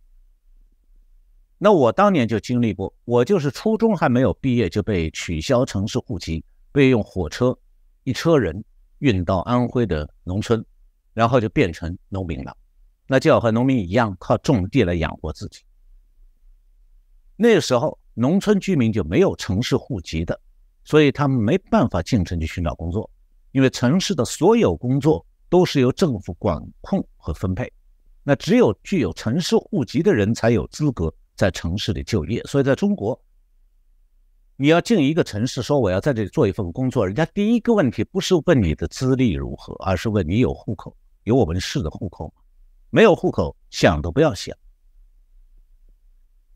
[1.57, 7.57] 那我当年就经历过，我就是初中还没有毕业就被取消城市户籍，被用火车
[8.03, 8.63] 一车人
[8.99, 10.63] 运到安徽的农村。
[11.15, 12.57] 然后就变成农民了，
[13.05, 15.61] 那就要和农民一样靠种地来养活自己。
[17.35, 20.41] 那个时候，农村居民就没有城市户籍的，
[20.83, 23.07] 所以他们没办法进城去寻找工作，
[23.51, 27.71] 因为城市的所有工作都是由政府管控和分配。
[28.23, 32.41] 那只有具有城市户籍的人才有资格在城市里就业。
[32.43, 33.19] 所以，在中国，
[34.55, 40.95] 你要进一个城市，说我要在这里做一份工作，人家第一个问题不是问你的资历如何，而是问你有户口。
[41.23, 42.41] 有我们市的户口吗？
[42.89, 44.55] 没有户口，想都不要想。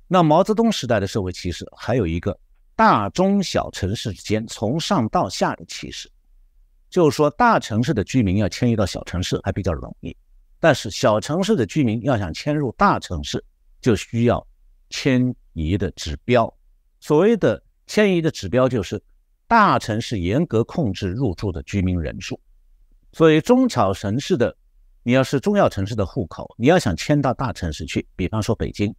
[0.07, 2.37] 那毛泽东时代的社会歧视，还有一个
[2.75, 6.09] 大中小城市之间从上到下的歧视，
[6.89, 10.15] 就是说大城市的居民要迁移到小城市还比较容易，
[10.59, 13.43] 但是小城市的居民要想迁入大城市，
[13.79, 14.45] 就需要
[14.89, 16.51] 迁移的指标。
[16.99, 19.01] 所谓的迁移的指标，就是
[19.47, 22.39] 大城市严格控制入住的居民人数。
[23.13, 24.55] 所以中小城市的，
[25.03, 28.93] 你要是中小城市的户口，你要想迁到大城市去，比方说北京，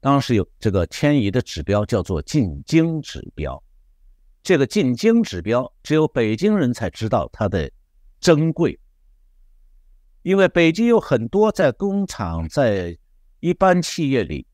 [0.00, 3.62] 当时有这个迁移的指标叫做进京指标。
[4.42, 7.70] 这个进京指标只有北京人才知道它的
[8.18, 8.76] 珍贵，
[10.22, 12.96] 因为北京有很多在工厂、在
[13.40, 14.46] 一般企业里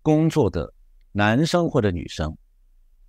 [0.00, 0.72] 工作的
[1.12, 2.36] 男生或者女生，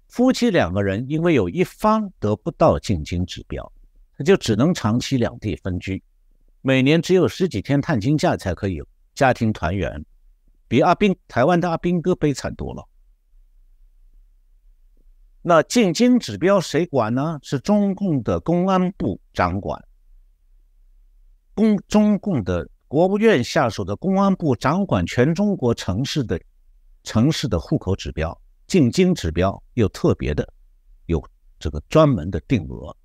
[0.07, 3.71] 夫妻两个人因为有一方得不到进京指标。
[4.15, 6.03] 他就只能长期两地分居，
[6.61, 8.79] 每年只有十几天探亲假才可以
[9.15, 10.05] 家庭团圆，
[10.67, 12.87] 比阿兵台湾的阿兵哥悲惨多了。
[15.41, 17.39] 那进京指标谁管呢？
[17.41, 19.83] 是中共的公安部掌管。
[21.55, 26.39] 公中共的国务院下属的公安部掌管全中国城市的
[27.03, 30.47] 城市的户口指标、进京指标又特别的
[31.05, 31.23] 有
[31.59, 32.95] 这个专门的定额。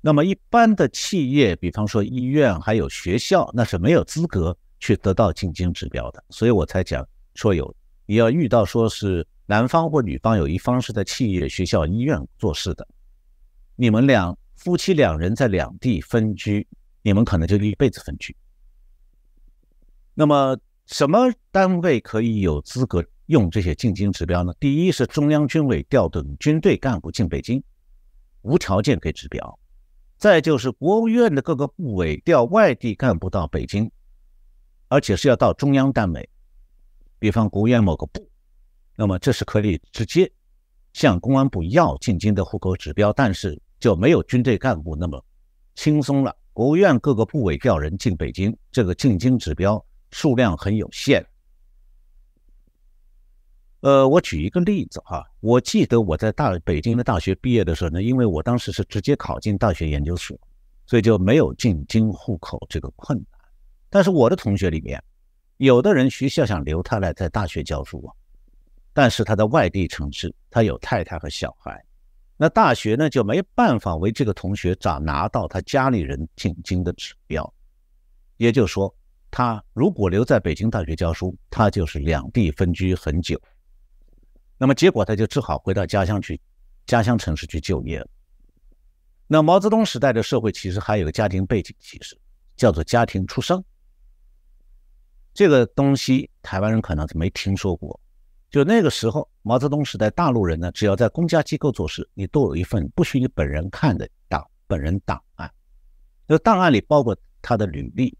[0.00, 6.22] 那么一般的企业，比方说医院还有学校，那是没有资格去得到进京指标的。
[6.30, 7.74] 所以我才讲说有
[8.06, 12.86] 你要遇到说是男方或女方有一方是在企业、学校、医院做事的，
[13.74, 16.66] 你们两夫妻两人在两地分居，
[17.08, 18.36] 你们可能就一辈子分居。
[20.12, 24.52] 那么什么单位可以有资格用这些进京指标呢？
[24.60, 27.62] 第一是中央军委调动军队干部进北京，
[28.42, 29.58] 无条件给指标。
[30.18, 33.90] 再就是国务院的各个部委调外地干部到北京，
[34.88, 36.28] 而且是要到中央单位，
[37.18, 38.28] 比方国务院某个部，
[38.96, 40.30] 那么这是可以直接
[40.92, 45.24] 向公安部要进京的户口指标，但是就没有军队干部那么
[45.74, 46.36] 轻松了。
[46.58, 51.24] 国务院各个部委调人进北京，这个进京指标数量很有限。
[53.78, 60.36] 呃，我举一个例子哈，我记得我在大北京的大学毕业的时候呢，因为我当时是直接考进大学研究所，
[60.84, 63.40] 所以就没有进京户口这个困难。
[63.88, 65.00] 但是我的同学里面，
[65.58, 68.10] 有的人学校想留他来在大学教书啊，
[68.92, 71.80] 但是他在外地城市，他有太太和小孩，
[72.40, 77.52] 那大学呢就没办法为这个同学找拿到他家里人进京的指标，
[78.36, 78.94] 也就是说，
[79.28, 83.40] 他如果留在北京大学教书，他就是两地分居很久。
[84.56, 86.40] 那么结果他就只好回到家乡去，
[86.86, 88.08] 家乡城市去就业了。
[89.26, 92.16] 那毛泽东时代的社会其实还有个家庭背景，其实
[92.56, 93.62] 叫做家庭出生。
[95.34, 98.00] 这个东西台湾人可能是没听说过。
[98.50, 105.50] 就那个时候，毛泽东时代大陆人呢，只要在公家机构做事，你都有一份不许你本人看的档本人档案。
[106.26, 108.16] 这档案里包括他的履历、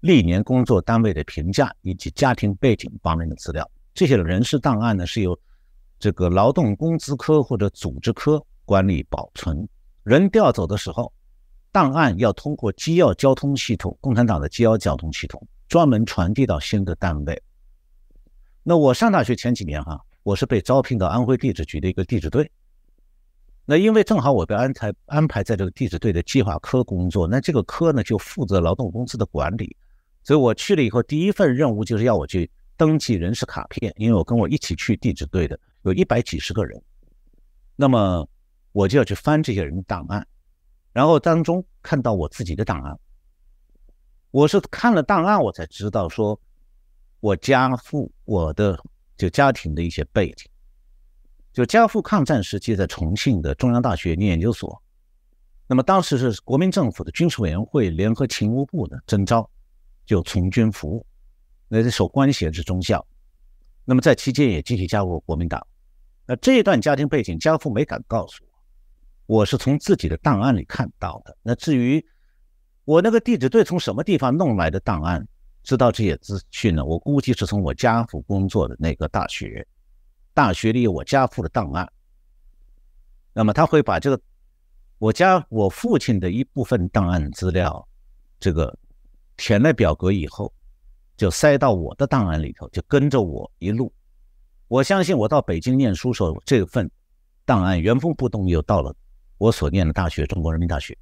[0.00, 3.68] 历年工作单位的评价以及家庭背景方面的资料。
[3.94, 5.36] 这些人事档案呢是由
[5.98, 9.68] 这个劳动工资科或者组织科管理保存，
[10.04, 11.12] 人调走的时候，
[11.72, 17.42] 档案要通过机要交通系统，共产党的机要交通系统专门传递到新的单位。
[18.66, 22.50] 那我上大学前几年哈，我是被招聘到安徽地质局的一个地质队。
[23.66, 29.76] 那因为正好我被安排安排在这个地质队的计划科工作，那这个科呢就负责劳动工资的管理，
[30.22, 35.60] 所以我去了以后，第一份任务就是要我去登记人事卡片，因为我跟我一起去地质队的。
[35.82, 36.82] 有一百几十个人，
[37.76, 38.26] 那么
[38.72, 40.26] 我就要去翻这些人的档案，
[40.90, 42.98] 然后当中看到我自己的档案。
[44.30, 46.40] 我是看了档案，我才知道说，
[47.24, 48.78] 我家父我的
[49.16, 50.46] 就家庭的一些背景。
[51.54, 54.82] 就家父抗战时期在重庆的中央大学念研究所，
[55.66, 59.48] 那么当时是国民政府的军事委员会联合勤务部的征召，
[60.04, 61.06] 就从军服务，
[61.66, 63.02] 那是守官衔是中校，
[63.86, 65.66] 那么在期间也继续加入国民党。
[66.26, 68.44] 那这一段家庭背景，家父没敢告诉
[69.24, 71.34] 我，我是从自己的档案里看到的。
[71.42, 72.04] 那至于
[72.84, 75.26] 我那个地质队从什么地方弄来的档案，
[75.64, 76.84] 知道这些资讯呢？
[76.84, 79.66] 我估计是从我家父工作的那个大学，
[80.32, 81.90] 大学里有我家父的档案。
[83.32, 84.22] 那么他会把这个
[84.98, 87.88] 我家我父亲的一部分档案资料，
[88.38, 88.78] 这个
[89.36, 90.52] 填了表格以后，
[91.16, 93.92] 就塞到我的档案里头，就跟着我一路。
[94.68, 96.90] 我相信我到北京念书时候，这份
[97.44, 98.94] 档案原封不动又到了
[99.38, 100.96] 我所念的大学——中国人民大学。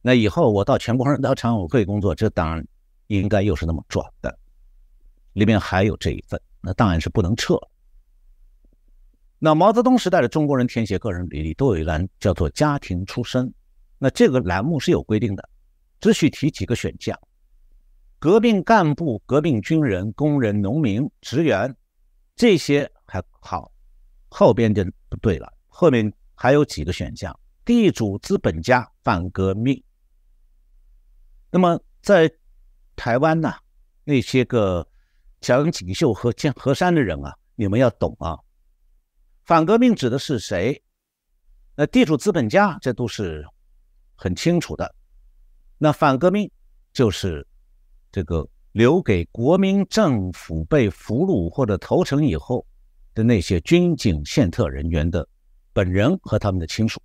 [0.00, 2.66] 那以后我到全国人大常委会工作，这档案
[3.18, 4.38] 应该又是那么转的，
[5.32, 7.58] 里面还有这一份，那档案是不能撤。
[9.38, 13.52] 那毛泽东时代的中国人填写个人履历都有一栏叫做“家庭出身”，
[13.98, 15.48] 那这个栏目是有规定的，
[16.00, 17.18] 只许提几个选项：
[18.18, 21.74] 革命干部、革命军人、工人、农民、职员。
[22.36, 23.72] 这些还好，
[24.28, 25.52] 后边就不对了。
[25.66, 29.82] 后面还有几个选项：地主、资本家、反革命。
[31.50, 32.30] 那么在
[33.00, 33.54] 台湾呐，
[34.04, 34.86] 那些个
[35.40, 38.38] 讲锦绣和江河山的人啊，你们要懂啊。
[39.46, 40.82] 反革命指的是谁？
[41.74, 43.42] 那地主、资本家，这都是
[44.14, 44.94] 很清楚的。
[45.78, 46.50] 那反革命
[46.92, 47.46] 就是
[48.12, 48.46] 这个。
[48.72, 52.64] 留给国民政府被俘虏或者投诚以后
[53.14, 55.28] 的那些军警宪特人员的
[55.72, 57.02] 本人和他们的亲属。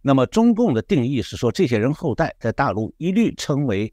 [0.00, 3.92] 那么中共的定义是说，这些人后代在大陆一律称为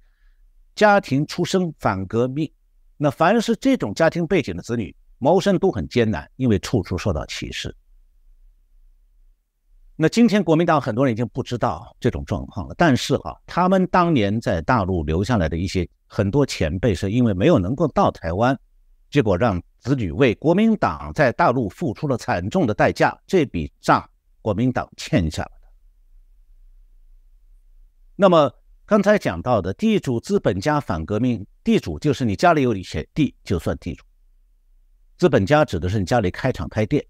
[0.76, 2.51] 家庭出生反革命。
[2.97, 7.76] 那凡是这种家庭背景的子女，谋生都很艰难，因为处处受到歧视。
[9.97, 18.57] 那今天国民党很多人已经不知道这种状况了，但是哈，他们当年在大陆留下来的一些很多前辈，是因为没有能够到台湾，
[19.09, 24.09] 结果让子女为国民党在大陆付出了惨重的代价，这笔账
[24.41, 25.51] 国民党欠下了。
[28.17, 28.51] 那么
[28.88, 34.03] 刚才讲到的地主资本家反革命，地主就是你家里有一些地就算地主，
[35.17, 37.03] 资本家指的是你家里开厂开店。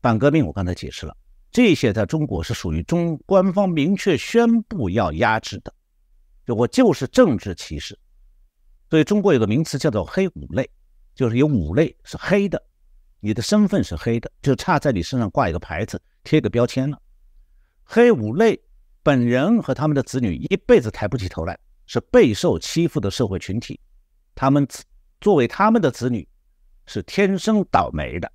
[0.00, 1.16] 反革命我刚才解释了，
[1.50, 5.74] 这些在中国是属于中官方明确宣布要压制的，
[6.46, 7.98] 就我就是政治歧视。
[8.88, 10.70] 所以中国有个名词叫做“黑五类”。
[11.16, 12.60] 就是有五类是黑的，
[13.20, 17.00] 你的身份是黑的，就差在你身上挂一个牌子，贴个标签了。
[17.84, 18.60] 黑五类
[19.04, 23.78] 本人和他们的子女一辈子抬不起头来，是备受欺负的社会群体。
[24.34, 24.66] 他们
[25.20, 26.26] 作为他们的子女，
[26.86, 28.32] 是天生倒霉的。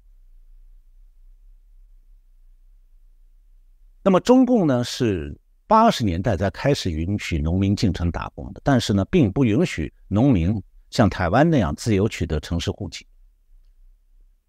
[4.02, 10.64] 那么中共呢，是八十年代才开始允许农民进城打工的，但是呢，并不允许农民。
[10.92, 13.06] 像台湾那样自由取得城市户籍，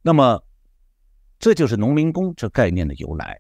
[0.00, 0.42] 那么
[1.38, 3.38] 这就是农民工这概念的由来。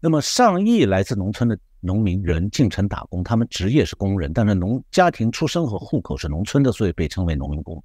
[0.00, 7.82] 那么上亿来自农村的农民人进城打工，他们职业是工人，但是农家庭出生和户口是农村的，所以被称为农民工。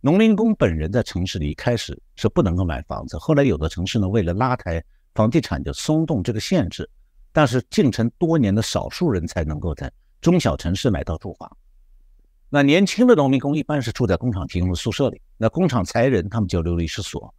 [0.00, 4.82] 农民工本人在城市里一开始是不能够买房子，后来有的城市呢为了拉抬
[5.14, 6.88] 房地产就松动这个限制，
[7.32, 9.90] 但是进城多年的少数人才能够在
[10.20, 11.56] 中小城市买到住房。
[12.50, 17.32] 那年轻的农民工一般是住在工厂提供的宿舍里，那工厂裁人，他们就流离失所。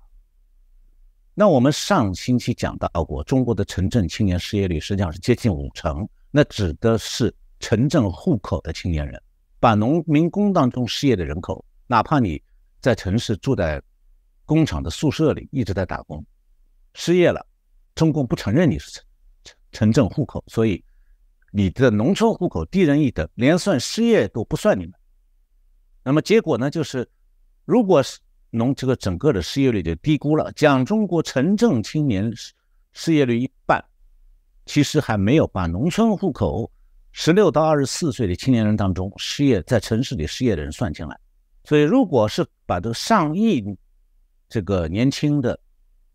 [1.37, 9.21] 那我们上星期讲到过，中国的城镇青年失业率实际上是接近五成，那指的是城镇户口的青年人，
[9.59, 12.41] 把农民工当中失业的人口，哪怕你
[12.79, 13.81] 在城市住在
[14.45, 16.25] 工厂的宿舍里一直在打工，
[16.93, 17.45] 失业了，
[17.95, 19.03] 中共不承认你是城
[19.43, 20.81] 城城镇户口，所以
[21.51, 24.93] 你的农村户口低人一等，连算失业都不算你们。
[26.01, 26.71] 那么结果呢？
[26.71, 27.05] 就是
[27.65, 28.19] 如果是
[28.55, 32.53] 农这个整个的失业率就低估了，讲中国城镇青年失
[32.93, 33.83] 失业率一半，
[34.65, 36.71] 其实还没有把农村户口
[37.11, 41.19] 十六到二十四岁的青年人当中失业在城市里失业的人算进来。
[41.63, 43.63] 所以，如果是把这上亿
[44.47, 45.59] 这个年轻的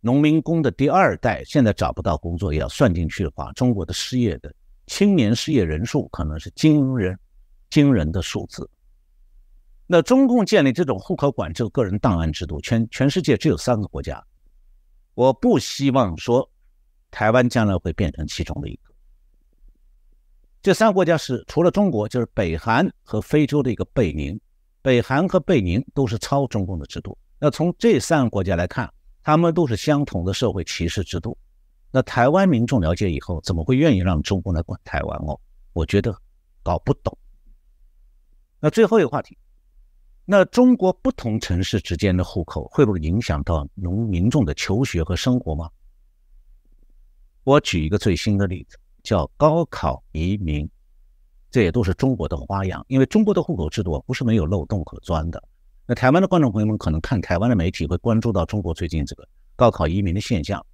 [0.01, 4.55] 农民工的第二代现在找不到工作也要算进去的话，中国的失业的
[4.87, 7.19] 青年失业人数可能是惊人
[7.69, 8.69] 惊人的数字。
[9.93, 14.25] 那中共建立这种户口管制、个人档案制度，全全世界只有三个国家。
[15.15, 16.49] 我不希望说
[17.11, 18.83] 台湾将来会变成其中的一个。
[20.63, 24.41] 这三个国家是除了中国，就是北韩和非洲的一个贝宁。
[24.81, 27.19] 北韩和贝宁都是超中共的制度。
[27.41, 28.89] 那从这三个国家来看，
[29.25, 31.37] 他们都是相同的社会歧视制度。
[31.91, 35.37] 那台湾民众了解以后，怎么会愿意让中共来管台湾哦？
[35.73, 36.17] 我觉得
[36.63, 37.19] 搞不懂。
[38.61, 39.37] 那最后一个话题。
[40.33, 45.69] 那中国不同城市之间的户口会不会影响到农民众的求学和生活吗？
[47.43, 50.71] 我举一个最新的例子，叫高考移民，
[51.51, 52.85] 这也都是中国的花样。
[52.87, 55.43] 因为中国的户口制度不是没有漏洞可钻的。
[55.85, 60.65] 那台湾的观众朋友们可能看台湾的媒体会关注到中国最近这个高考移民的现象。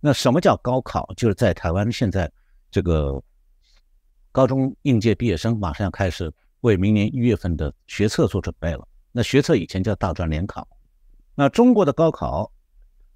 [0.00, 1.08] 那什么叫高考？
[1.16, 2.28] 就是在台湾现在
[2.72, 3.22] 这个
[4.32, 6.32] 高中应届毕业生马上要开始。
[6.60, 8.86] 为明年一月份的学测做准备了。
[9.12, 10.66] 那学测以前叫大专联考，
[11.34, 12.50] 那中国的高考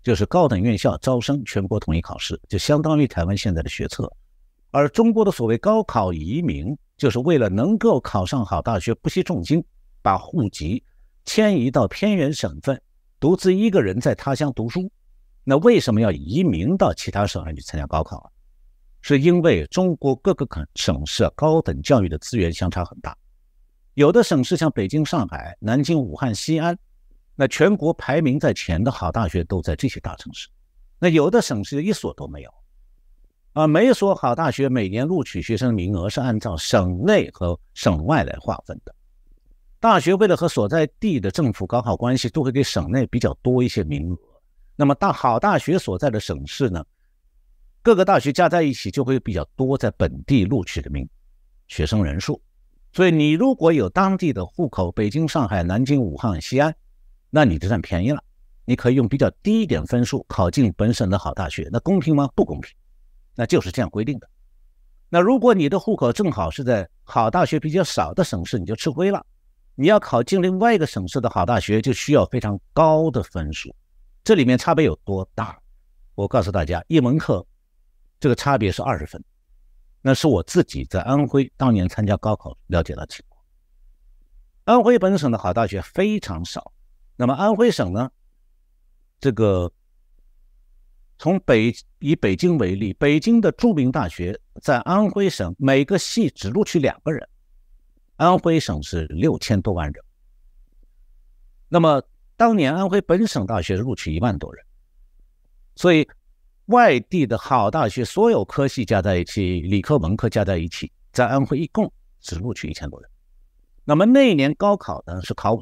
[0.02, 4.10] 就是高等院校招生全国统一考试，就相当于台湾现在的学测。
[4.70, 9.64] 而中国的所谓高考移民，就是为了能够考上好大学，不惜重金
[10.02, 10.82] 把户籍
[11.24, 12.80] 迁移到偏远省份，
[13.20, 14.90] 独自一个人在他乡读书。
[15.44, 18.30] 那为什么要移民到其他省份去参加高考啊？
[19.00, 23.16] 是因为中国各个省省市高等教育的资源相差很大。
[23.94, 26.76] 有的省市像北京、上海、南京、武汉、西安，
[27.36, 30.48] 那全国排名在前的好大学都在这些大城市。
[30.98, 32.54] 那有的省市一所都没有，
[33.52, 38.92] 啊，每一所好大学每年录取学生的名额是按照省内和省外来划分的。
[39.78, 44.18] 大学为了和所在地的政府搞好关系，都会给省内比较多一些名额。
[44.74, 46.84] 那么大好大学所在的省市呢，
[47.80, 51.08] 各个大学加在一起就会比较多在本地录取的名
[51.68, 52.40] 学生人数。
[52.94, 56.72] 所以你如果有当地的户口，北京、上海、南京、武汉、西安，
[57.28, 58.22] 那你就占便宜了。
[58.64, 62.30] 你可以用比较低一点分数考进本省的好大学，那公平吗？
[62.36, 62.72] 不公平，
[63.34, 64.30] 那就是这样规定的。
[65.08, 69.26] 那如果你的户口正好是在好大学比较少的省市，你就吃亏了。
[69.74, 73.74] 你要考进另外一个省市的好大学，就需要非常高的分数。
[74.22, 75.58] 这里面差别有多大？
[76.14, 77.44] 我告诉大家，一门课
[78.20, 79.20] 这个差别是二十分。
[80.06, 83.42] 那是我自己在安徽当年参加高考了解的情况。
[84.64, 86.74] 安徽本省的好大学非常少，
[87.16, 88.10] 那么安徽省呢，
[89.18, 89.72] 这个
[91.18, 97.26] 从北以北京为例，北京的著名大学在安徽省每个系只录取两个人，
[98.16, 100.04] 安徽省是六千多万人。
[101.66, 102.02] 那么
[102.36, 104.62] 当年安徽本省大学录取一万多人，
[105.76, 106.06] 所以
[106.66, 113.10] 外地的好大学所有科系加在一起，理科文科加在一起，在安徽一共只录取一千多人。
[113.84, 115.60] 那么那一年高考呢是考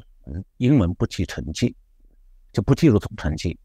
[0.57, 1.75] 英文不计成绩，
[2.53, 3.59] 就不计入总成绩，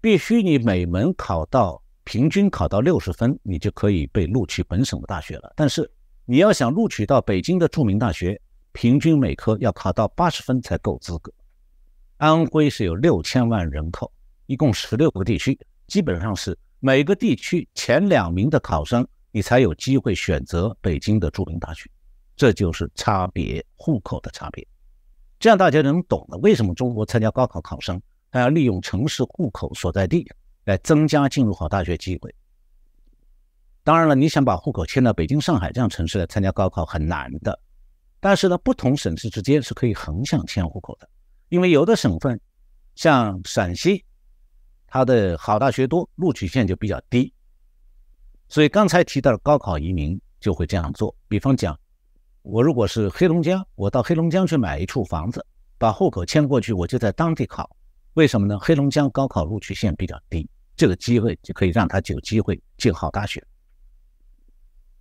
[0.00, 5.52] 必须你每门考到平均考到六十分，你就可以被录取本省的大学了。
[5.54, 5.90] 但是
[6.24, 8.40] 你要想录取到北京的著名大学，
[8.72, 11.30] 平均每科要考到八十分才够资格。
[12.16, 14.10] 安徽是有六千万人口，
[14.46, 21.90] 一共十六个地区，基本上是每个地区前两名的考生，你才有机会选择北京的著名大学。
[22.36, 24.66] 这就是差别，户口的差别。
[25.38, 30.26] 这样大家能懂了为什么中国参加高考考生，他要利用城市户口所在地
[30.64, 32.34] 来增加进入好大学机会。
[33.82, 37.60] 当然了，你想把户口迁到北京、上海这样城市来参加高考很难的。
[38.18, 41.08] 但是呢，不同省市之间是可以横向迁户口的。
[41.50, 42.40] 因为有的省份，
[42.94, 44.02] 像陕西，
[44.94, 47.34] 它的好大学多，录取线就比较低，
[48.48, 51.12] 所以刚才提到的高考移民就会这样做。
[51.26, 51.76] 比方讲，
[52.42, 55.44] 我如果是黑龙江，我到黑龙江去买一处房子，
[55.78, 57.68] 把户口迁过去，我就在当地考。
[58.12, 58.56] 为什么呢？
[58.60, 63.44] 黑龙江高考录取线比较低，这个机会就可以让他有机会进好大学。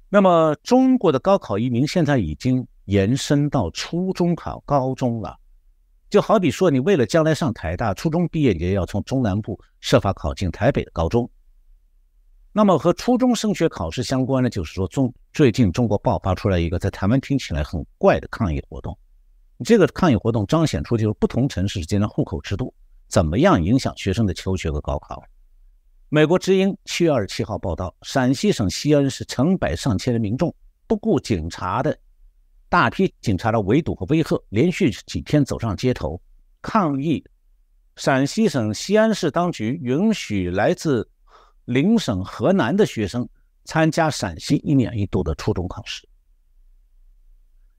[0.09, 5.37] 那么，中国的高考移民现在已经延伸到初中考高中了。
[6.13, 11.27] 就好比说，你为了将来上台大，初中毕业你要从中南部设法考进台北的高中。
[12.51, 18.95] 那么和初中升学考试相关的，就是说中最近中国爆发出来一个在台湾听起来很怪的抗议活动。
[19.65, 22.71] 这个抗议活动彰显出就是不同城市之间的户口制度
[23.07, 25.23] 怎么样影响学生的求学和高考。
[26.09, 30.53] 美国之音七月二十七号报道，陕西省西安市成百上千的民众
[30.85, 31.97] 不顾警察的。
[32.73, 36.19] 大批警察的围堵和威吓，连续几天走上街头
[36.59, 37.23] 抗议。
[37.97, 41.07] 陕西省西安市当局允许来自
[41.65, 43.29] 邻省河南的学生
[43.63, 46.09] 参加陕西一年一度的初中考试。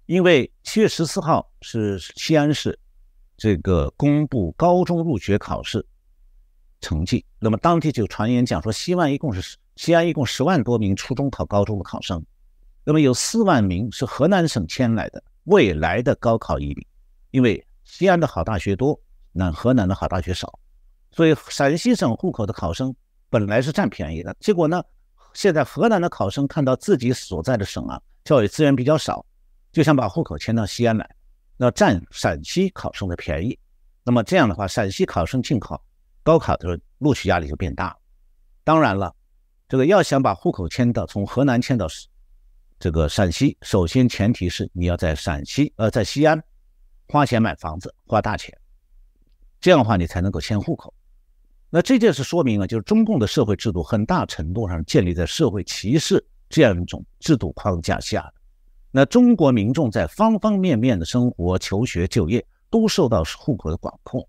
[0.06, 2.78] 因为七月十四号是西安市
[3.36, 5.84] 这个公布高中入学考试
[6.80, 12.24] 成绩，那么当地就传言讲说，西安一共是西安一共十万多名初中考高中的考生。
[12.86, 16.86] 那么有四万名是河南省迁来的未来的高考移民，
[17.30, 19.00] 因为西安的好大学多，
[19.32, 20.58] 那河南的好大学少，
[21.10, 22.94] 所以陕西省户口的考生
[23.30, 24.36] 本来是占便宜的。
[24.38, 24.84] 结果呢，
[25.32, 29.24] 现在河南的考生看到自己所在的省啊教育资源比较少，
[29.72, 31.08] 就想把户口迁到西安来，
[31.56, 33.58] 那占陕西考生的便宜。
[34.04, 35.82] 那么这样的话，陕西考生进考
[36.22, 37.96] 高考的时候录取压力就变大。
[38.62, 39.14] 当然了，
[39.68, 41.86] 这个要想把户口迁到从河南迁到。
[42.84, 46.38] 这个陕西，首先前提是你要在陕西，呃，在西安
[47.08, 48.54] 花钱买房子，花大钱，
[49.58, 50.92] 这样的话你才能够迁户口。
[51.70, 58.30] 那这件事说明了，就是中共的社会制度很大程度上建立在社会歧视这样一种制度框架下。
[58.90, 64.28] 那中国民众在方方面面的生活、求学、就业都受到户口的管控。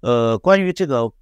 [0.00, 1.12] 呃，关于这个。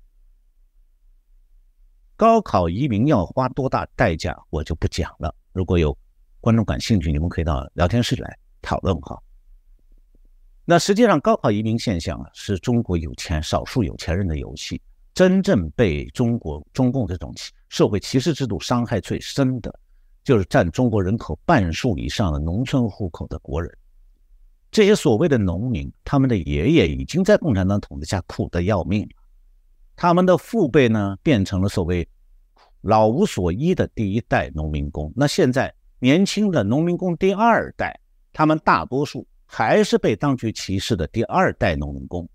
[2.15, 5.35] 高考移民要花多大代价，我就不讲了。
[5.53, 5.97] 如果有
[6.41, 9.21] 观众感兴趣，你们可以到聊天室来讨论哈。
[10.65, 14.81] 那实际上，高考移民现象啊，是中国有钱少数有钱人的游戏。
[15.15, 17.35] 真正被中国中共这种
[17.69, 19.79] 社会歧视制度伤害最深的，
[20.25, 23.71] 就是占中国人口半数以上的农村户口的国人。
[24.71, 29.09] 这些所谓的农民，他们的爷爷已经在共产党统治下苦得要命了。
[29.95, 32.09] 他们的父辈呢，变成了所谓
[32.83, 35.13] 老无所依的第一代农民工。
[35.17, 37.99] 那现在年轻的农民工第二代，
[38.33, 42.29] 他们大多数还是被当局歧视的第二代农民工。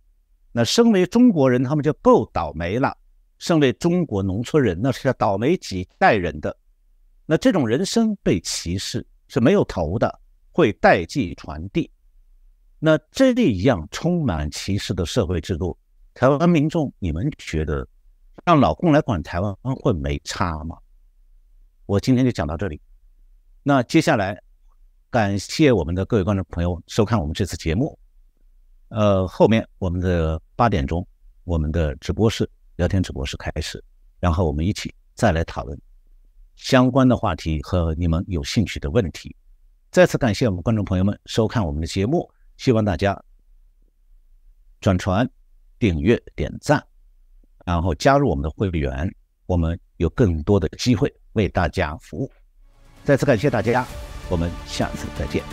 [0.51, 2.91] 那身为中国人，他们就够倒霉了；
[3.37, 6.57] 身为中国农村人，那是要倒霉几代人的。
[7.25, 10.19] 那这种人生被歧视是没有头的，
[10.51, 11.91] 会代际传递。
[12.79, 15.77] 那这一样充满歧视的社会制度。
[16.13, 17.87] 台湾民众，你们觉得
[18.45, 20.77] 让老公来管台湾会没差吗？
[21.85, 22.81] 我今天就讲到这里。
[23.63, 24.41] 那接下来，
[25.09, 27.97] 感谢我们的各位观众朋友收看我们这次节目。
[28.89, 31.05] 呃，后面我们的八点钟，
[31.43, 33.83] 我们的直播室聊天直播室开始，
[34.19, 35.77] 然后我们一起再来讨论
[36.55, 39.35] 相关的话题和你们有兴趣的问题。
[39.91, 43.21] 再次感谢我们观众朋友们收看我们的节目，希望大家。
[44.79, 45.27] 转传、
[45.79, 46.85] 订阅、点赞，
[47.67, 49.13] 然后加入我们的会员，
[49.45, 52.31] 我们有更多的机会为大家服务。
[53.03, 53.85] 再次感谢大家，
[54.29, 55.43] 我们下次再见。